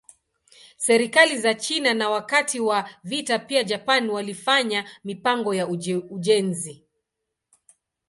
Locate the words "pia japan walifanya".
3.39-4.89